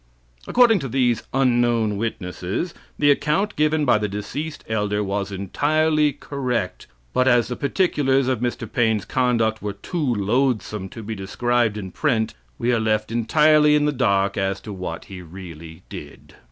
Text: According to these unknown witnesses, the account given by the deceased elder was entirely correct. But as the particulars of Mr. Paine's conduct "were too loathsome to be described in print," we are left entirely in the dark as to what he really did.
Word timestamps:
According 0.47 0.79
to 0.79 0.87
these 0.87 1.21
unknown 1.31 1.95
witnesses, 1.95 2.73
the 2.97 3.11
account 3.11 3.55
given 3.55 3.85
by 3.85 3.99
the 3.99 4.07
deceased 4.07 4.63
elder 4.67 5.03
was 5.03 5.31
entirely 5.31 6.11
correct. 6.11 6.87
But 7.13 7.27
as 7.27 7.49
the 7.49 7.55
particulars 7.55 8.27
of 8.27 8.39
Mr. 8.39 8.67
Paine's 8.67 9.05
conduct 9.05 9.61
"were 9.61 9.73
too 9.73 10.15
loathsome 10.15 10.89
to 10.89 11.03
be 11.03 11.13
described 11.13 11.77
in 11.77 11.91
print," 11.91 12.33
we 12.57 12.73
are 12.73 12.79
left 12.79 13.11
entirely 13.11 13.75
in 13.75 13.85
the 13.85 13.91
dark 13.91 14.37
as 14.37 14.59
to 14.61 14.73
what 14.73 15.05
he 15.05 15.21
really 15.21 15.83
did. 15.87 16.33